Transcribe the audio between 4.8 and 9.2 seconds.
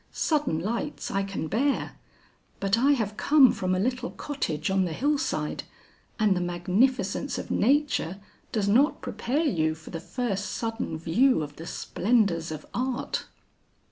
the hillside and the magnificence of nature does not